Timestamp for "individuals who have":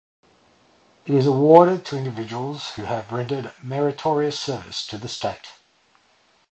1.99-3.11